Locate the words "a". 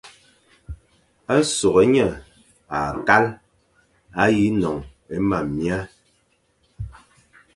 1.33-1.35, 4.21-4.23